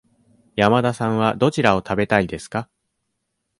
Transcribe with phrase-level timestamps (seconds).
[0.55, 2.67] 山田さんはどちらを食べたいですか。